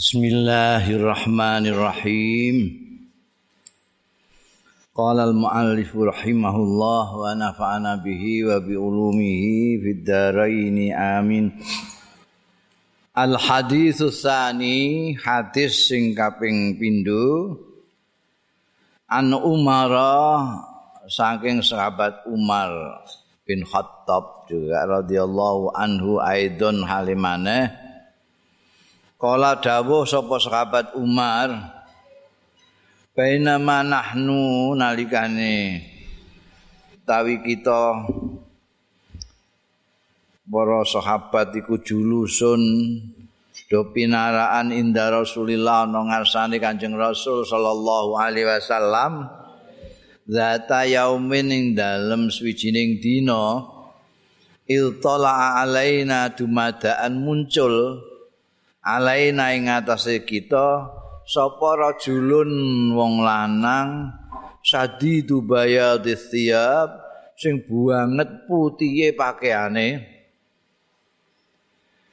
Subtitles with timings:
[0.00, 2.56] Bismillahirrahmanirrahim.
[4.96, 11.52] Qala al-muallif rahimahullah wa nafa'ana bihi wa bi ulumihi fid dharain amin.
[13.12, 17.60] Al hadis tsani hadis sing kaping pindho
[19.04, 19.92] An Umar
[21.12, 23.04] saking sahabat Umar
[23.44, 27.89] bin Khattab juga radhiyallahu anhu aidon halimane
[29.20, 31.52] Kala dawuh sapa sahabat Umar
[33.12, 35.84] Baina manahnu nalikane
[37.04, 38.00] tawi kita
[40.48, 42.64] para sahabat iku julusun
[43.68, 49.28] do pinaraan inda Rasulillah ana ngarsane Kanjeng Rasul sallallahu alaihi wasallam
[50.24, 53.68] zata yaumin ing dalem swijining dina
[54.64, 58.08] iltala alaina dumadaan muncul
[58.80, 60.88] alaina ing atase kita
[61.28, 62.50] sapa rajulun
[62.96, 64.12] wong lanang
[64.64, 66.90] sadidu bayadis thiyab
[67.40, 70.20] sing banget putihe pakaiane.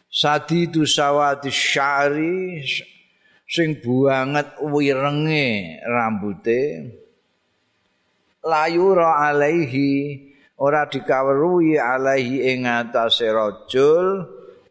[0.08, 2.64] Sadidu sawati syari
[3.44, 6.64] sing banget wirenge rambute.
[8.48, 14.24] Layura alaihi ora dikawruhi alaihi ing atase rajul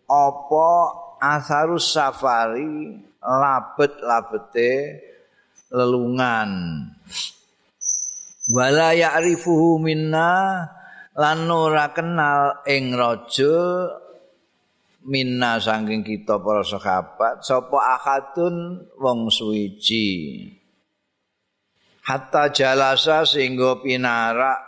[0.09, 0.71] apa
[1.35, 5.03] asarus safari labet-labete
[5.75, 6.51] lelungan.
[8.47, 10.63] Wala ya'rifuhu minna
[11.19, 13.91] lan ora kenal ing raja
[15.07, 20.47] minna saking kita para sahabat sapa akadun wong suwiji.
[22.07, 24.66] Hatta jalasa sehingga pinarak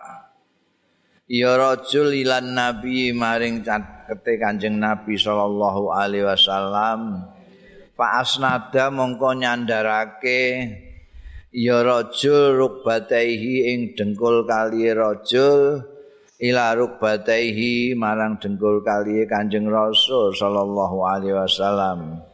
[1.28, 3.60] ya rajul ilan nabi maring
[4.08, 7.28] kete Kanjeng Nabi sallallahu alaihi wasallam.
[7.92, 10.72] Fa asnada mongko nyandarake
[11.52, 15.84] ya rajul rukbataihi ing dengkul kali rajul
[16.40, 22.24] ila rukbataihi marang dengkul kali Kanjeng Rasul sallallahu alaihi wasallam.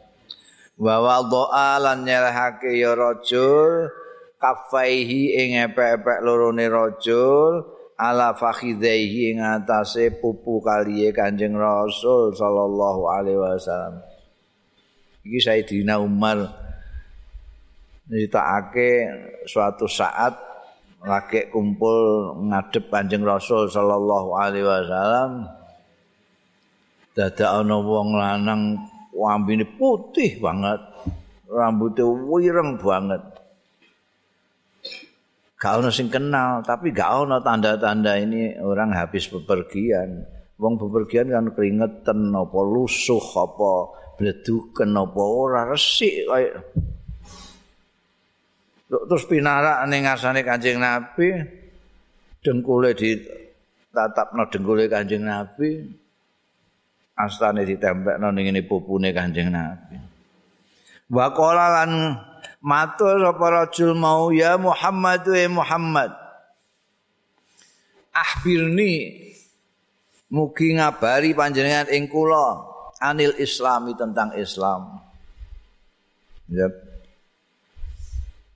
[0.78, 3.90] Wa wadha'a lan nyerahake ya rajul
[4.38, 14.04] kafaihi ing epek-epek lorone rajul ala fakhidaihi atase pupu kaliye Kanjeng Rasul sallallahu alaihi wasallam.
[15.24, 16.44] Iki Sayyidina Umar
[18.12, 19.08] nyritakake
[19.48, 20.36] suatu saat
[21.04, 25.48] lagi kumpul ngadep Kanjeng Rasul sallallahu alaihi wasallam
[27.14, 28.62] dadak ana wong lanang
[29.14, 30.82] wambine putih banget
[31.46, 33.22] rambutnya wireng banget
[35.64, 40.20] gak ono sing kenal tapi gak ono tanda-tanda ini orang habis bepergian.
[40.60, 43.72] Wong bepergian kan keringetan apa lusuh apa
[44.20, 46.52] bleduken apa ora resik kaya
[48.86, 51.32] terus pinarak ning ngarsane Kanjeng Nabi
[52.44, 53.18] dengkule di
[53.90, 55.80] tatapno dengkule Kanjeng Nabi
[57.16, 59.96] astane ditempelno ning ngene pupune Kanjeng Nabi.
[61.08, 61.90] Wa lan
[62.64, 66.10] matur sapa rajul mau ya Muhammad wa Muhammad.
[68.14, 69.20] Ahbirni
[70.32, 72.64] mugi ngabari panjenengan ing kula
[73.04, 74.96] anil islami tentang Islam.
[76.48, 76.72] Ya.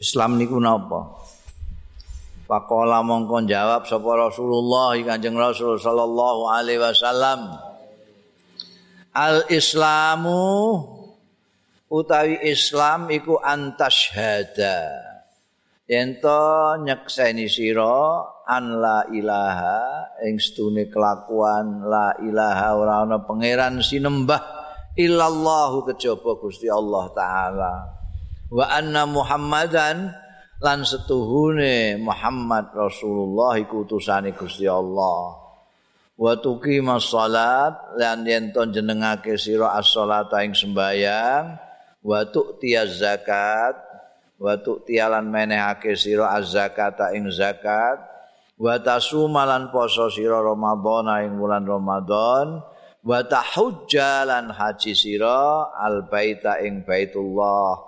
[0.01, 1.21] Islam niku napa?
[2.49, 7.61] Pakola mongko jawab sapa Rasulullah Kanjeng Rasul sallallahu alaihi wasallam.
[9.13, 10.41] Al Islamu
[11.89, 15.09] utawi Islam iku antashhada.
[15.89, 19.81] Ento nyekseni sira an la ilaha
[20.21, 24.41] ing stune kelakuan la ilaha ora ana pangeran sinembah
[25.01, 27.75] illallah kejaba Gusti Allah taala.
[28.53, 30.13] Wa anna muhammadan
[30.61, 35.41] lan setuhune Muhammad Rasulullah iku utusane Gusti Allah.
[36.21, 41.68] Wa tuqimas salat lan yen jenengake sira as-salata ing sembayang
[42.09, 43.77] wa tu'tiyaz zakat
[44.41, 48.01] wa tu'tiyalan menehake sira az-zakata ing zakat
[48.57, 52.65] wa tasumalan poso sira ramadhana ing bulan ramadan
[53.05, 57.85] wa tahujjalan haji sira al baita ing baitullah.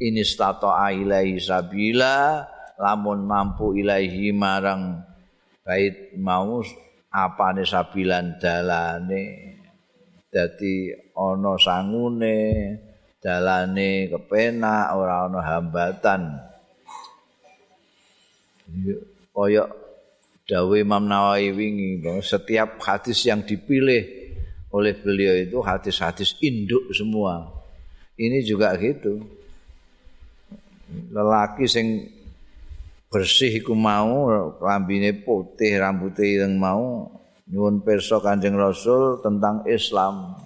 [0.00, 2.40] Ini stata'a ilaihi sabila
[2.80, 5.04] lamun mampu ilaihi marang
[5.60, 6.64] bait mau
[7.12, 9.24] apane sabilan dalane.
[10.30, 12.38] Dadi ana sangune
[13.20, 16.40] dalane kepenak ora ana hambatan.
[19.30, 19.64] Kaya
[20.48, 21.90] dawe Imam Nawawi wingi
[22.24, 24.02] setiap hadis yang dipilih
[24.72, 27.46] oleh beliau itu hadis-hadis induk semua.
[28.16, 29.20] Ini juga gitu.
[31.10, 32.10] Lelaki sing
[33.10, 34.30] bersih iku mau
[34.62, 37.10] lambine putih rambutnya yang mau
[37.50, 40.38] nyuwun pirsa Kanjeng Rasul tentang Islam.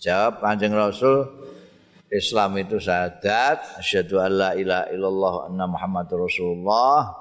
[0.00, 1.39] Jawab Kanjeng Rasul
[2.10, 7.14] Islam itu syahadat asyhadu alla ilaha illallah anna muhammadur rasulullah.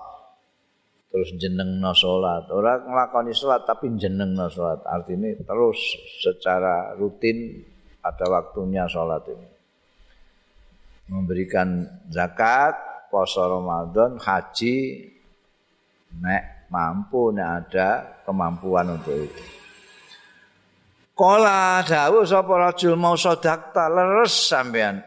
[1.10, 5.78] Terus jenengno salat ora nglakoni salat tapi jenengno salat artinya terus
[6.22, 7.66] secara rutin
[8.02, 9.50] ada waktunya salat ini.
[11.10, 12.78] Memberikan zakat
[13.10, 15.06] puasa Ramadan haji
[16.18, 17.90] nek mampu nek ada
[18.26, 19.59] kemampuan untuk itu
[21.20, 25.04] Kala dawuh sapa rajul mau sedekah leres sampean.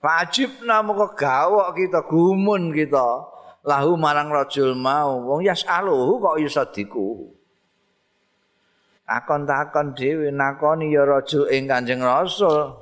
[0.00, 3.36] Wajib namo gawok kita gumun kita.
[3.68, 7.28] Lahu marang rajul mau wong yasaluhu kok iso diku.
[9.04, 12.72] Akon-takon dhewe nakoni ya rajul ing Kanjeng Rasul.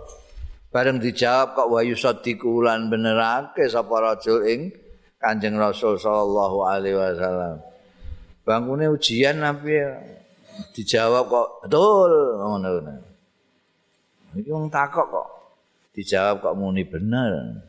[0.70, 4.70] Bareng dijawab kok wa yusadiku lan benerake sapa rajul ing
[5.18, 7.58] Kanjeng Rasul sallallahu alaihi wasallam.
[8.46, 9.74] Bangune ujian nabi
[10.74, 12.92] dijawab kok betul ngono ngono.
[14.34, 15.28] Iki wong takok kok
[15.94, 17.62] dijawab kok muni bener.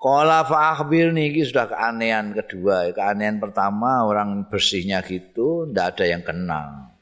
[0.00, 2.92] Qala fa akhbirni iki sudah keanehan kedua.
[2.92, 6.92] Keanehan pertama orang bersihnya gitu ndak ada yang kenal.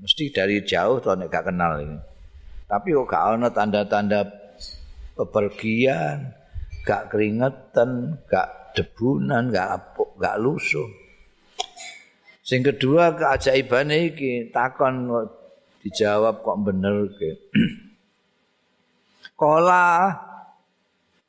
[0.00, 2.00] Mesti dari jauh tuh gak kenal ini.
[2.64, 4.24] Tapi kok gak ana tanda-tanda
[5.14, 6.32] bepergian,
[6.82, 11.03] gak keringetan, gak debunan, gak gak lusuh.
[12.44, 15.08] Sing kedua keajaibane iki takon
[15.80, 17.32] dijawab kok bener ke.
[19.40, 20.12] Kala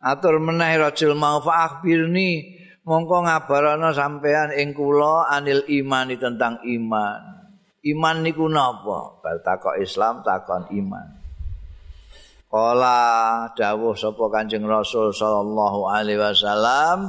[0.04, 7.22] atur meneh rajul mau fa akhbirni mongko ngabarana sampean ing kula anil iman tentang iman.
[7.88, 9.24] Iman niku napa?
[9.24, 11.08] Bal takok Islam takon iman.
[12.52, 13.00] Kala
[13.56, 17.08] dawuh sapa Kanjeng Rasul sallallahu alaihi wasallam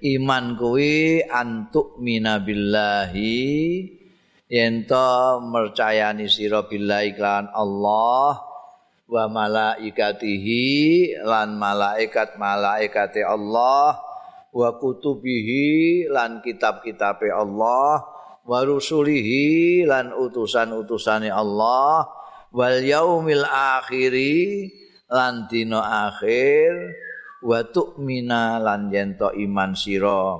[0.00, 3.36] iman kuwi antuk minabillahi
[4.48, 8.40] yen to mercayani sira billahi lan Allah
[9.10, 10.64] wa malaikatihi
[11.20, 13.98] lan malaikat malaikate Allah
[14.50, 18.02] wa kutubihi lan kitab-kitabe Allah
[18.42, 22.08] wa rusulihi lan utusan-utusane Allah
[22.50, 24.66] wal yaumil akhiri
[25.06, 26.70] lan dina akhir
[27.40, 30.36] wa tu'mina lan yento iman sira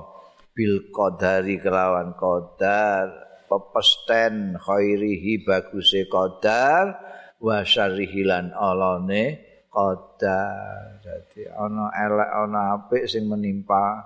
[0.53, 3.09] bil qadari kelawan qadar
[3.49, 7.01] pepesten khairihi baguse qadar
[7.41, 9.41] wa syarrihi lan alane
[9.73, 11.01] qadar.
[11.01, 14.05] Dadi ana elek ana apik sing menimpa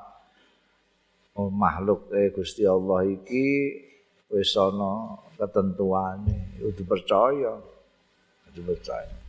[1.35, 3.75] oh, makhluk eh, Gusti Allah iki
[4.31, 6.63] wis ana ketentuane.
[6.63, 7.59] Kudu percaya.
[8.47, 9.24] Kudu percaya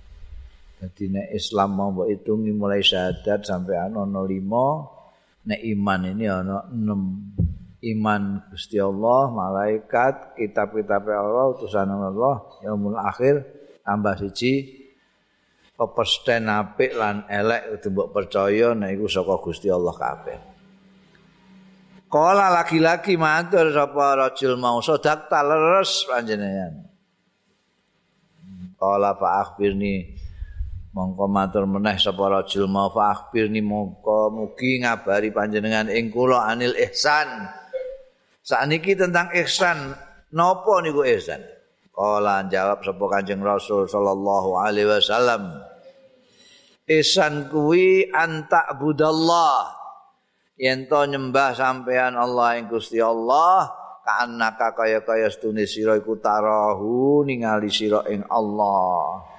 [0.76, 6.68] Jadi nek Islam mau mbok hitungi mulai syahadat sampai ana 5, nek iman ini ana
[6.68, 7.86] 6.
[7.86, 13.46] Iman Gusti Allah, malaikat, kitab-kitab Allah, utusan Allah, yaumul akhir
[13.86, 14.84] tambah siji
[15.76, 20.38] pepesten apik lan elek kudu mbok percaya nek iku saka Gusti Allah kabeh.
[22.08, 26.88] Kala laki-laki matur sapa rajul mau sedak taleres panjenengan.
[28.80, 30.25] Kala fa akhbirni
[30.96, 36.72] mongko matur meneh sapa rajul mau fa akhbirni mongko mugi ngabari panjenengan ing kula anil
[36.72, 37.28] ihsan.
[38.40, 39.92] Sakniki tentang ihsan
[40.32, 41.44] napa niku ihsan?
[41.92, 45.64] Kala jawab sapa kanjeng rasul sallallahu alaihi wasallam
[46.88, 49.72] ihsan kuwi anta budallah
[50.60, 53.68] yen to nyembah sampean Allah ing Gusti Allah
[54.04, 59.35] kanaka kaya-kaya stune sira iku tarahu ningali sira ing Allah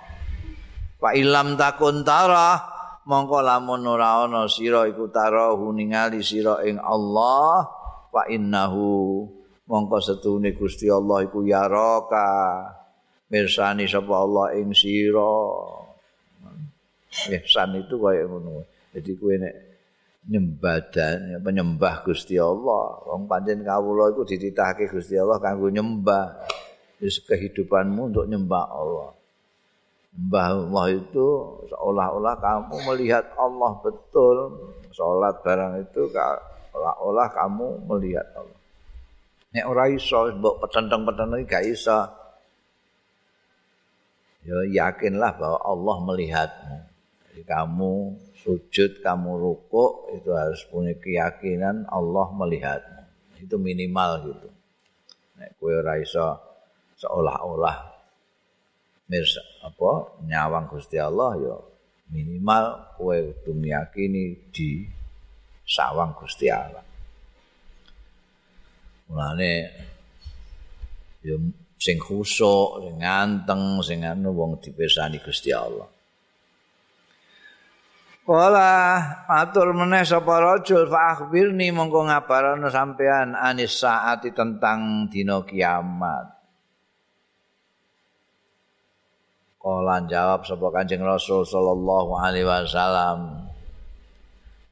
[0.98, 2.58] Fa ilam takun tara
[3.06, 7.70] mongko lamun ora ana sira iku tara ningali sira ing Allah
[8.10, 9.22] fa innahu
[9.70, 12.66] mongko setune Gusti Allah iku yaraka
[13.30, 15.38] mirsani sapa Allah ing sira.
[17.18, 18.66] Ihsan itu kaya ngono.
[18.94, 19.56] Jadi kowe nek
[20.30, 23.06] nyembah dan penyembah Gusti Allah.
[23.06, 26.42] Wong pancen kawula iku dititahke Gusti Allah kanggo nyembah.
[26.98, 29.17] Wis kehidupanmu untuk nyembah Allah
[30.14, 31.28] bahwa itu
[31.70, 34.36] seolah-olah kamu melihat Allah betul.
[34.96, 38.58] Sholat barang itu seolah-olah kamu melihat Allah.
[39.54, 42.00] Nek ora iso mbok petenteng-petenteng gak iso.
[44.48, 46.78] Ya yakinlah bahwa Allah melihatmu.
[47.28, 47.94] Jadi kamu
[48.42, 53.02] sujud kamu rukuk itu harus punya keyakinan Allah melihatmu.
[53.44, 54.50] Itu minimal gitu.
[55.38, 56.38] Nek kowe ora iso
[56.98, 57.97] seolah-olah
[59.08, 60.22] mirsa apa?
[60.28, 61.56] Nyawang Gusti Allah ya
[62.12, 64.88] minimal kowe kudu meyakini di
[65.68, 66.84] sawang Gusti Allah.
[69.08, 69.52] Mulane
[71.24, 71.36] ya
[71.80, 75.88] sing khusuk sing nganteng sing anu wong dipesani Gusti Allah.
[78.28, 86.37] Wala matur meneh sapa rajul fa akhbirni mongko ngabarana sampean anis saati tentang dina kiamat.
[89.68, 93.52] Kala jawab sapa Kanjeng Rasul sallallahu alaihi wasallam.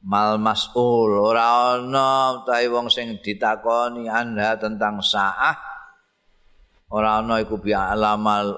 [0.08, 5.60] Mal mas'ul ora ana utahe wong sing ditakoni anda tentang saah
[6.96, 8.56] ora ana iku bi alamal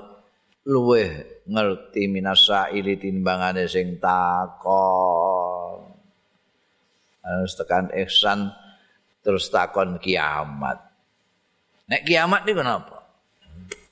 [0.62, 5.90] luweh ngerti minasa ili timbangane sing takon.
[7.26, 8.54] Harus tekan ihsan
[9.26, 10.86] terus takon kiamat.
[11.90, 13.10] Nek kiamat niku napa?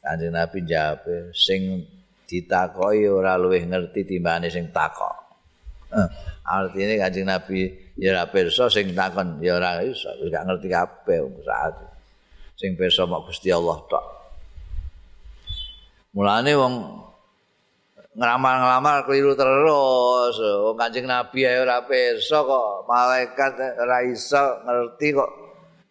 [0.06, 1.02] Kanjeng nabi jawab
[1.34, 1.96] sing
[2.26, 5.16] ditakoi ora luwih ngerti timbangane sing takon
[5.94, 6.08] eh,
[6.46, 11.74] artinya kanjeng nabi ya ora pirsa sing takon ya ora iso gak ngerti kabeh saat
[12.58, 14.06] sing pirsa mok Gusti Allah tok
[16.16, 16.74] mulane wong
[18.16, 20.40] ngeramal-ngeramal keliru terus.
[20.40, 25.32] Wong Kanjeng Nabi ae ora pirsa kok malaikat ora iso ngerti kok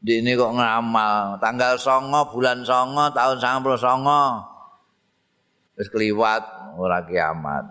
[0.00, 1.36] dene kok ngeramal.
[1.38, 4.53] Tanggal 9 bulan 9 tahun 99.
[5.74, 7.66] Wis kliwat ora kiamat.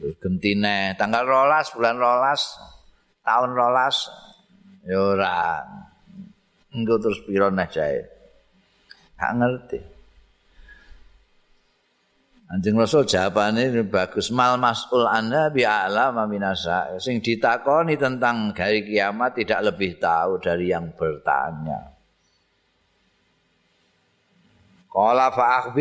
[0.00, 5.40] Terus gentine tanggal 12 bulan 12 tahun 12 ya ora.
[6.72, 8.00] Engko terus piro neh jae.
[9.16, 9.80] Gak ngerti.
[12.52, 16.92] Anjing Rasul jawabane bagus mal masul anda bi a'lam minasa.
[17.00, 21.96] Sing ditakoni tentang hari kiamat tidak lebih tahu dari yang bertanya.
[24.92, 25.72] Qala fa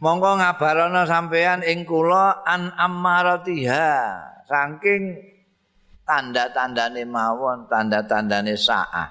[0.00, 3.92] monggo ngabarana sampean ing kula an ammaratiha.
[4.50, 5.14] Saking
[6.02, 9.06] tanda-tandane mawon tanda-tandane saah.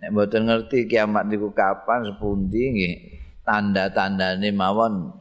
[0.00, 2.94] Nek mboten ngerti kiamat niku kapan sepundi nggih
[3.44, 5.12] tanda-tandane mawon.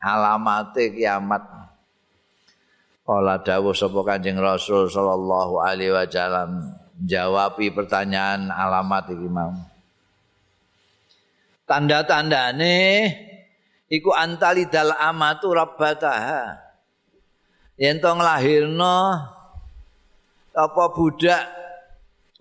[0.00, 1.40] Alamate kiamat.
[3.00, 9.50] Kala dawuh sapa Kanjeng Rasul sallallahu alaihi wasallam jawabi pertanyaan alamat iki mau
[11.70, 13.06] Tanda-tandane
[13.86, 16.58] iku antalidal amatu rabbataha
[17.78, 18.98] yen to nglahirno
[20.50, 21.46] apa budak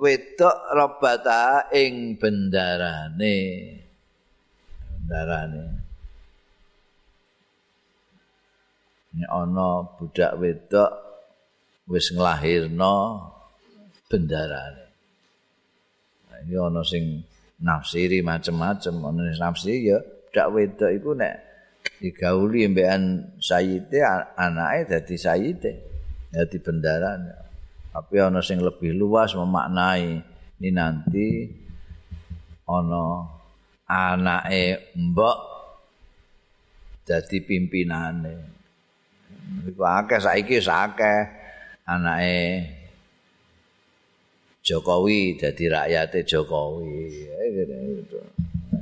[0.02, 3.38] wedok rabbataha ing bendarane
[5.10, 5.66] darane.
[9.10, 10.92] Ini ana budak wedok
[11.86, 12.98] wis nglahirno
[14.10, 14.86] bendarane.
[16.46, 17.26] Iki ana sing
[17.60, 21.36] nafsiri macem-macem, ana sing nafsiri ya budak wedok iku nek
[22.00, 24.00] digauli mbekan sayite
[24.38, 25.72] anake dadi sayite,
[26.32, 27.34] dadi bendarane.
[27.90, 30.22] Tapi ana sing lebih luas memaknai
[30.60, 31.28] ini nanti
[32.70, 33.28] ana
[33.90, 35.38] anake mbok
[37.04, 38.34] dadi pimpinane.
[39.66, 41.20] Iku akeh saiki akeh
[41.90, 42.38] anake
[44.70, 47.10] Jokowi dadi rakyate Jokowi.
[47.58, 48.22] Gitu.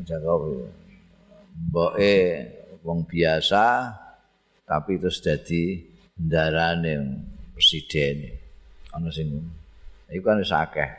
[0.03, 0.67] Jokowi.
[1.71, 2.15] Mboke
[2.83, 3.95] wong biasa
[4.67, 5.79] tapi terus dadi
[6.19, 7.23] ndarane
[7.55, 8.35] presiden.
[8.91, 9.31] Ana sing
[10.11, 10.91] iku kan akeh.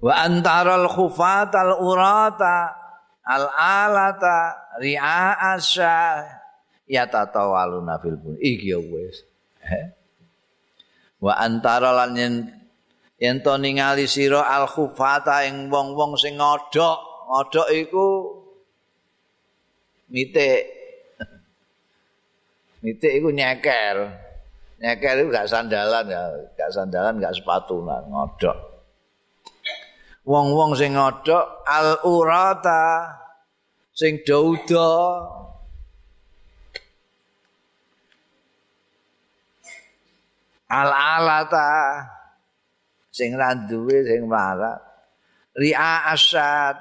[0.00, 2.72] Wa antaral khufatal urata
[3.22, 4.36] al alata
[4.80, 6.26] ri'a asya
[6.90, 9.22] ya tatawaluna fil bun iki ya wis
[11.22, 12.18] wa antara lan
[13.22, 16.98] yen to ningali sira al khufata ing wong-wong sing ngodhok
[17.30, 18.06] ngodhok iku
[20.10, 20.66] mitik.
[22.82, 23.96] Mitik iku nyeker.
[24.82, 26.22] Nyeker itu gak sandalan ya.
[26.58, 28.58] Gak sandalan gak sepatu ngodhok.
[30.26, 33.06] Wong-wong sing ngodhok al urata
[33.94, 34.90] sing dauda
[40.66, 41.70] al alata
[43.12, 44.92] sing randuwe sing marat
[45.56, 46.76] ria asad.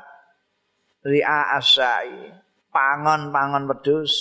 [1.02, 2.30] Ria asai.
[2.72, 4.14] Pangon-pangon wedhus.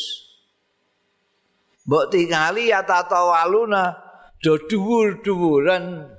[1.87, 3.95] Mbok tingali ya tatawaluna.
[4.41, 6.17] Do dhuwur-dhuwuran.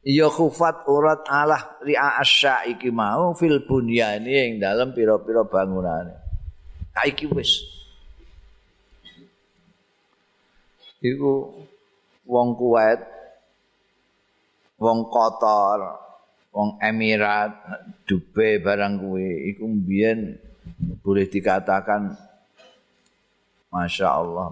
[0.00, 6.16] Ya khufat urat alah ri'a asya iki mau fil bunyani ing dalam pira-pira bangunane.
[6.96, 7.60] Kaiki wis.
[11.04, 11.52] Iku
[12.24, 13.19] wong Kuwait
[14.80, 15.78] wong kotor
[16.50, 17.52] wong Emirat
[18.08, 20.34] Dubai barang kuwi iku mbiyen
[21.04, 22.16] boleh dikatakan
[23.70, 24.50] Masya Allah.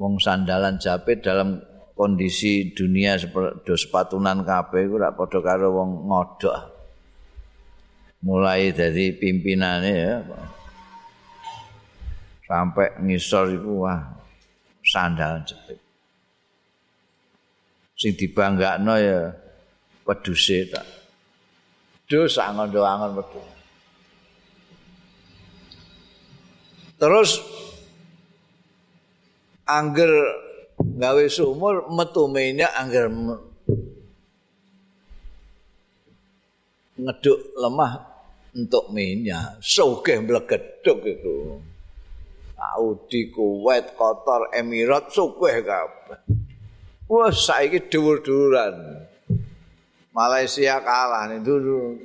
[0.00, 1.62] Wong sandalan japit dalam
[1.94, 6.58] kondisi dunia seperti sepatunan kabeh iku ora padha karo wong ngodok.
[8.26, 10.16] Mulai dari pimpinannya ya.
[12.50, 14.00] Sampai ngisor iku wah
[14.82, 15.89] sandalan jepit.
[18.00, 19.28] Sing dibanggakno ya
[20.08, 20.88] peduse tak.
[22.08, 23.48] Dus angon-angon pedus.
[26.96, 27.30] Terus
[29.68, 30.08] angger
[30.80, 33.12] gawe sumur metu minyak angger
[36.96, 38.00] ngeduk lemah
[38.56, 41.60] untuk minyak sugih mlegeduk itu
[42.56, 46.39] Saudi Kuwait Qatar Emirat sugih kabeh
[47.10, 49.02] wah saiki dhuwur-dhuwuran.
[50.14, 51.98] Malaysia kalah nih dulu.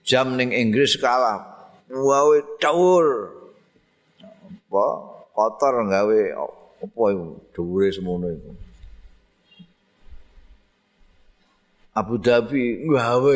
[0.00, 1.44] Jam ning Inggris kalah.
[1.92, 3.36] Wae dhuwur.
[4.24, 4.86] Apa?
[5.34, 6.20] Kotor gawe
[6.80, 7.28] apa iku?
[7.52, 8.50] Dhuwure semono iku.
[11.94, 13.32] Abu Dhabi gawe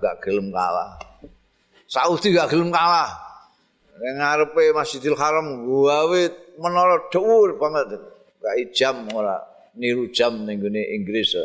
[0.00, 0.96] gak gelem kalah.
[1.86, 3.12] Saudi gak gelem kalah.
[4.00, 6.20] Ning ngarepe Masjidil Haram gawe
[6.56, 8.00] menara dhuwur banget.
[8.40, 11.36] Gak jam ora niru jam ning gone Inggris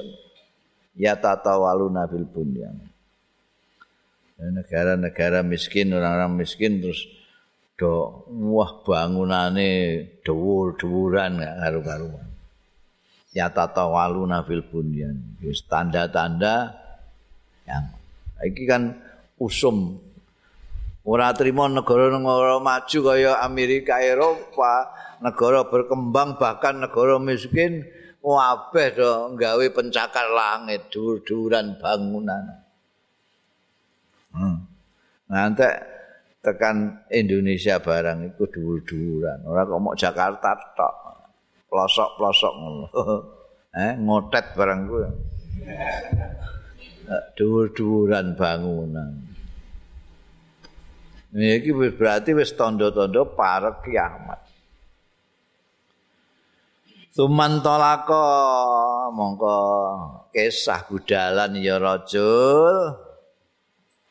[0.95, 2.77] ya tatawalu nabil bunyan
[4.39, 7.07] negara-negara miskin orang-orang miskin terus
[7.75, 12.27] do wah bangunane dhuwur-dhuwuran gak karu-karuan.
[13.35, 15.35] Ya tatawaluna fil bunyan.
[15.43, 16.71] Wis tanda-tanda
[17.67, 17.91] yang
[18.47, 18.95] iki kan
[19.35, 19.99] usum
[21.03, 27.83] ora trimo negara-negara maju kaya Amerika Eropa, negara berkembang bahkan negara miskin
[28.25, 32.43] wabeh do nggawe pencakar langit dhuwur-dhuwuran bangunan.
[34.33, 34.65] Hmm.
[35.29, 35.69] Nanti
[36.41, 39.45] tekan Indonesia barang itu dhuwur-dhuwuran.
[39.45, 40.95] Ora kok mau Jakarta tok.
[41.69, 42.85] Pelosok-pelosok ngono.
[43.85, 45.09] eh, ngotet barang kuwi.
[47.37, 49.11] Dhuwur-dhuwuran bangunan.
[51.35, 54.44] Ini berarti wis tondo-tondo para kiamat.
[57.15, 58.27] Sumantolako
[59.15, 59.57] mongko
[60.35, 62.91] kisah budalan ya rajul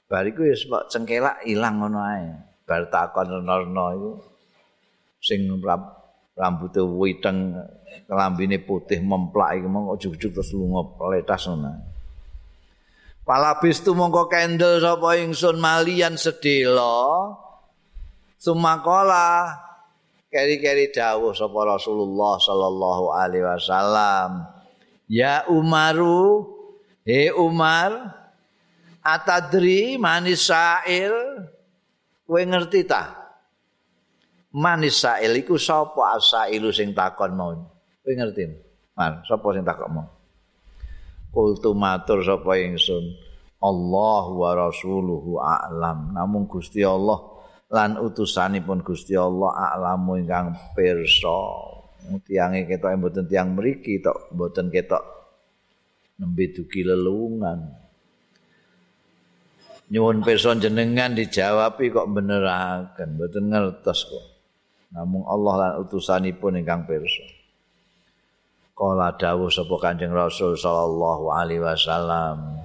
[0.08, 2.32] bariku ya sebab cengkelak ilang ngono ae.
[2.64, 4.12] Bar takon nerno iku
[5.20, 5.44] sing
[6.32, 7.52] rambute witeng
[8.08, 11.76] kelambine putih memplak iki mongko ujug-ujug terus lunga peletas ngono.
[13.28, 17.36] Palabis tu mongko kendel sapa ingsun malian sedelo.
[18.40, 19.60] Sumakola
[20.34, 24.50] keri-keri dawuh sapa Rasulullah sallallahu alaihi wasallam.
[25.06, 26.42] Ya Umaru,
[27.06, 28.10] he Umar,
[29.04, 31.12] Atadri manis sa'il
[32.24, 33.12] Kowe ngerti ta?
[34.56, 37.52] Manis sa'il iku sapa asailu sing takon mau?
[38.00, 38.48] Kowe ngerti?
[38.96, 40.08] Man, sapa sing takon mau?
[41.28, 43.04] Kultu matur sapa ingsun
[43.60, 51.40] Allah wa rasuluhu a'lam Namun Gusti Allah lan utusanipun Gusti Allah a'lamu ingkang pirsa.
[52.28, 55.00] Tiange ketok mboten tiang mriki tok mboten ketok
[56.20, 57.64] nembe dugi lelungan.
[59.88, 64.24] Nyuwun pirsa jenengan dijawabi kok beneraken mboten ngertos kok.
[64.92, 67.24] Namung Allah lan utusanipun ingkang pirsa.
[68.74, 72.58] Kala dawuh sapa Kanjeng Rasul sallallahu alaihi wasallam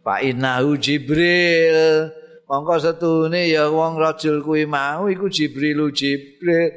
[0.00, 2.08] Pak Inahu Jibril
[2.52, 6.68] mongko setune ya wong rajul kuwi mau iku Jibril Jibril.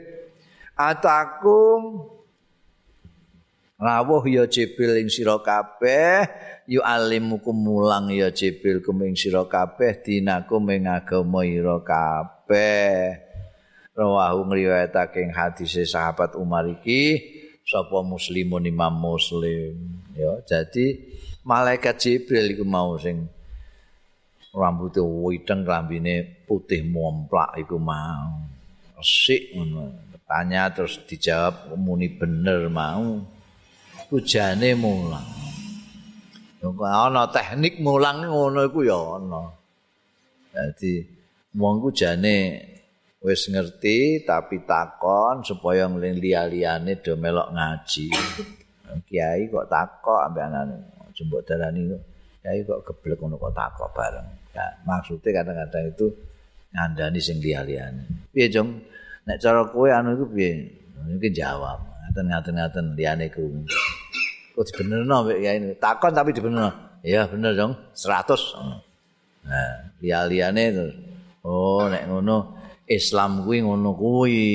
[0.72, 2.00] Atakum
[3.76, 6.32] rawuh ya Jibril ing sira kabeh
[6.64, 13.20] yu alimukum mulang ya Jibril kuming sira kabeh dinakum ing agama ira kabeh.
[13.92, 17.20] Rawahu ngriwayatake hadise sahabat Umar iki
[17.68, 19.76] sapa muslimun imam muslim.
[20.16, 21.04] Ya jadi
[21.44, 23.28] malaikat Jibril iku mau sing
[24.56, 28.39] rambute witeng rambine putih momplak iku mau
[28.96, 29.91] resik ngono
[30.24, 33.20] tanya terus dijawab muni bener mau
[34.10, 35.46] ujane mulang
[36.74, 39.44] ana teknik mulang ngono iku ya ana.
[40.50, 41.04] Dadi
[41.54, 42.38] wong ku jane
[43.22, 48.08] wis ngerti tapi takon supaya ngling liya-liyane do melok ngaji.
[49.06, 50.76] Kiai kok takok ambek anane
[51.13, 51.94] jembok darani
[52.41, 54.45] Kiai kok geblek ngono kok takok bareng.
[54.56, 56.08] Ya, maksudnya kadang-kadang itu
[56.72, 58.32] ngandani sing liya-liyane.
[58.32, 58.80] Piye, Jong?
[59.28, 60.72] Nek cara kowe anu iku piye?
[61.04, 61.84] Mungkin jawab.
[62.15, 63.68] Ngaten-ngaten liyane krungu.
[64.56, 66.72] kok dibenerno mbek kiai takon tapi dibenerno
[67.04, 70.63] iya bener dong 100 nah liya-liyane
[71.44, 74.46] oh nek ngono Islam kuwi ngono kuwi,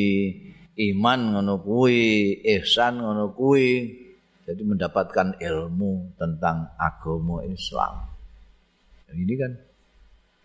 [0.79, 3.99] iman ngono kuwi, ihsan ngono kuwi.
[4.47, 8.03] Jadi mendapatkan ilmu tentang agama Islam.
[9.15, 9.53] Ini kan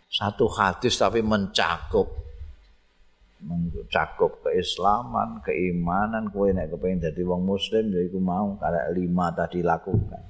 [0.09, 2.25] satu hadis tapi mencakup
[3.45, 9.61] mencakup keislaman, keimanan, kowe nek kepengin dadi wong muslim ya iku mau karek lima tadi
[9.61, 10.23] lakukan.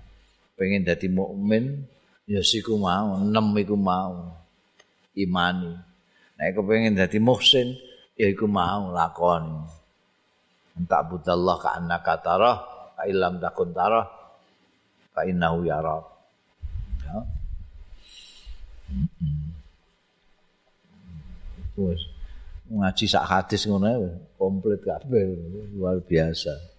[0.59, 1.87] Pengen dadi mukmin
[2.27, 4.35] ya siku mau, enam iku mau
[5.15, 5.73] imani.
[6.35, 7.71] Nek kepengin dadi muhsin
[8.19, 9.63] ya iku mau lakoni.
[10.75, 12.57] Entak budallah ka annaka tarah,
[12.99, 14.03] ka ilam takun tarah,
[15.15, 16.03] fa innahu yara.
[17.07, 17.17] Ya.
[21.75, 22.01] Wes
[22.65, 24.09] ngaji sak hadis ngono
[24.41, 25.37] komplit kabeh.
[25.77, 26.74] Luar biasa.